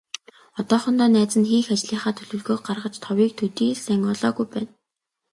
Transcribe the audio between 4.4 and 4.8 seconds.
байна.